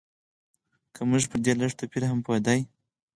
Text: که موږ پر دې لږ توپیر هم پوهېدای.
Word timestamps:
که 0.93 1.01
موږ 1.09 1.23
پر 1.31 1.39
دې 1.45 1.53
لږ 1.59 1.71
توپیر 1.79 2.03
هم 2.09 2.19
پوهېدای. 2.25 2.59